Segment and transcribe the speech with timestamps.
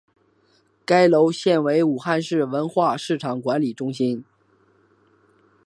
[0.83, 4.25] 该楼现为武汉市文化市场管理中心。